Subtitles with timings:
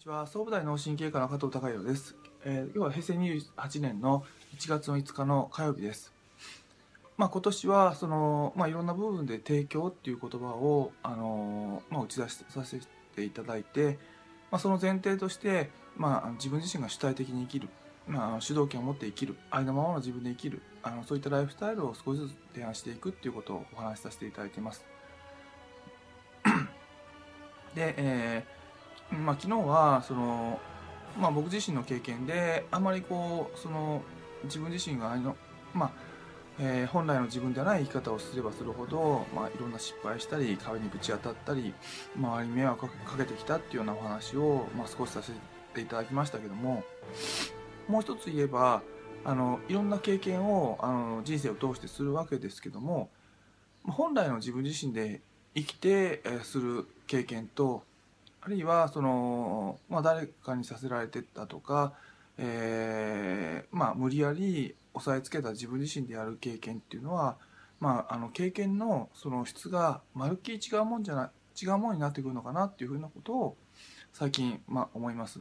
[0.00, 2.16] ちは総武大脳神経科の加藤孝弘です、
[2.46, 4.24] えー、今日は平成28年の
[4.56, 6.10] 1月の5日の火曜日です。
[7.18, 12.80] まあ、今年はその、まあ、いろんな部分で提供っていう言葉を、あのまあ、打ち出しさせ
[13.14, 13.98] ていただいて、
[14.50, 17.68] まあ、その前提として、まあ、自分自身が主体的に生きる、
[18.08, 24.82] まあ、主導権を持って生きるありのままの自分で生きるあのそういったライフスタイルを少しずつ提案していくっていうことをお話しさせていただいています。
[27.76, 28.59] で、えー
[29.10, 30.60] まあ、昨日はその、
[31.18, 34.02] まあ、僕自身の経験であまりこうその
[34.44, 35.36] 自分自身があの、
[35.74, 35.92] まあ
[36.58, 41.74] えー、本来の自分ではない生き方をすればするほど、まあ、いろんな失敗したり壁にぶち当たったり
[42.16, 45.32] 周りに迷惑かけてきたっていうようなお話を、まあ、少しさせ
[45.74, 46.84] ていただきましたけども
[47.88, 48.82] もう一つ言えば
[49.24, 53.10] あのいろんな経験をあの人生を通してするわけですけども
[53.84, 55.20] 本来の自分自身で
[55.54, 57.82] 生きて、えー、する経験と
[58.42, 61.92] あるいはその、まあ、誰かにさせられてたとか、
[62.38, 67.36] えー、まあ、無理やり押さえつけた自分自身でやる経験っていうのは、
[67.80, 71.30] まあ、あの経験のその質がまるっきり違うもんじゃない
[71.62, 73.56] 違うもんになってくるのかなっていうふうなことを
[74.12, 75.40] 最近、まあ、思います。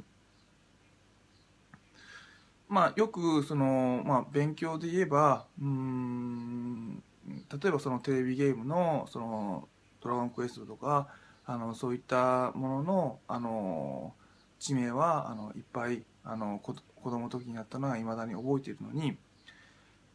[2.67, 9.67] まあ、よくその、まあ、勉強で言えばうん例えばそのテレビゲームのその
[10.01, 11.07] 「ドラゴンクエスト」とか
[11.51, 14.13] あのそういったもののあの
[14.59, 19.17] 地名はあのいっぱいあの子供の時にやったのはいまだに覚えているのに、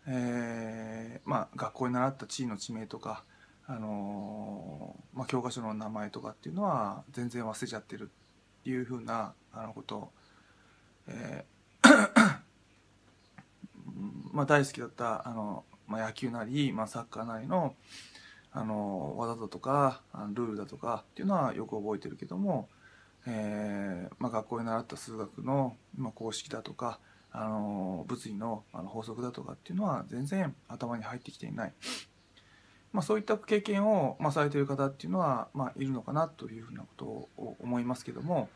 [0.07, 3.25] えー、まあ、学校に習った地位の地名とか、
[3.67, 8.11] あのまあ、教科書の名前とかっていうのは全然忘れちゃってる
[8.61, 10.13] っていうふうなあのこと、
[11.09, 11.83] えー
[14.31, 17.75] まあ、大好きだったあの、まあ、野球なり、まあ、サッカーなりの
[18.57, 20.01] あの技だとか
[20.33, 22.69] ルールだとかっていうのはよく覚えてるけども、
[23.27, 27.01] えーまあ、学校で習った数学の、ま、公式だとか
[27.33, 31.73] あの物理のあの法則だとかっていうのは全然頭に入ってきていない、
[32.93, 38.49] まあ、そういった経験を、まあ、されている方っていうのは、ま、いるのかなというふうなことを思いますけども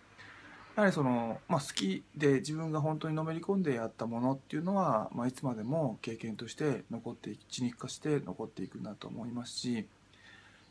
[0.79, 9.89] やはりその、まあ、好きで自分が本当にのめり込んでやったものっていうのは、まあ、いつまでも経験として残って血肉化して残っていくんだと思いますし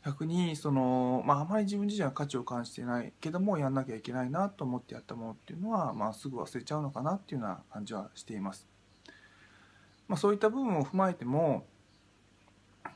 [0.06, 8.66] 逆にその、まあ、あまり自分自身は価値を感じていないけどもやんなきゃいけないなと思ってやったものっていうのは、まあ、すぐ忘れちゃうのかなっていうような感じはしています。
[10.08, 11.66] まあ、そういった部分を踏まえても、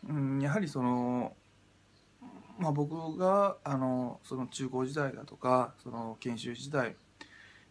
[0.08, 1.34] うん、やはりその
[2.58, 6.94] まあ、僕があのその中高時代だとかその研修時代、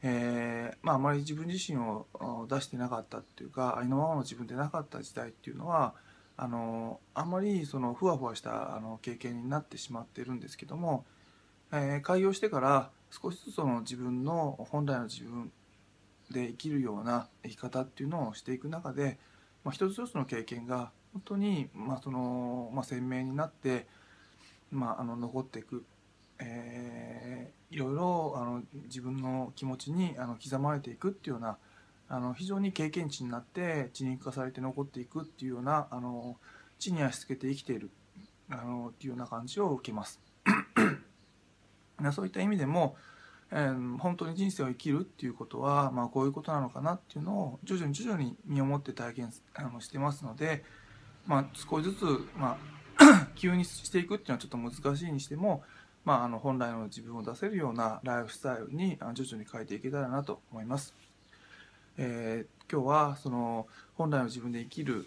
[0.02, 2.08] えーまあ、あまり自分自身を
[2.50, 5.94] 出してなかったっていうかありのままの自分でなかった時代っていうのは
[6.38, 11.06] あのあんまりそのふわふわしたあの経験になってしまってるんですけども、
[11.72, 15.52] えー、開業してから少しずつその自分の本来の自分
[16.32, 19.20] で生きるような生き方っていうのをしていく中で、
[19.64, 23.86] まあ、一つ一つの経験が本当に、まあそのまあ、鮮明になって
[24.72, 25.84] まあ、あの残っていく、
[26.40, 31.58] えー、いろいろあの自分の気持ちにあの刻まれていくっていうような
[32.10, 36.38] あの非常に経験値になって血肉化されて残っていくっていうようなあの
[36.80, 37.90] 地に足つけて生きている
[38.50, 40.20] あのっていうような感じを受けます。
[42.14, 42.96] そういった意味でも、
[43.52, 50.64] えー、本当に人生を生きるっていうことは、まあ、こういうことなのかなっていうのを徐々に徐々に身をもって体験あのしてますので、
[51.28, 52.04] まあ、少しずつ、
[52.36, 52.58] まあ、
[53.36, 55.64] 急にしていくっていうのはちょっと難しいにしても、
[56.06, 60.94] まあ、あの本来の自分を出せるようなライフスタイルに徐々に変えていけたらなと思います。
[61.98, 65.06] えー、今日はその本来の自分で生きる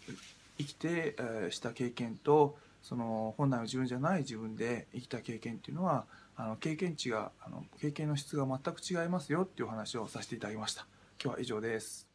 [0.59, 6.05] 生きて、え、した経験とその本来の自分じゃない自分で生きた経験っていうのは
[6.37, 10.87] あの経験値があの経験の質が全く違いますよっていうお話をさせていただきました。
[11.23, 12.14] 今日は以上です。